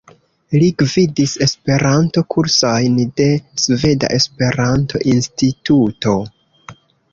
[0.61, 3.29] Li gvidis Esperanto-kursojn de
[3.67, 6.19] Sveda Esperanto-Instituto.